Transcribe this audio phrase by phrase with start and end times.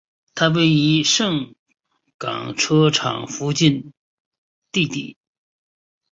[0.33, 1.53] 它位于盛
[2.17, 3.93] 港车厂附近
[4.71, 5.15] 地底。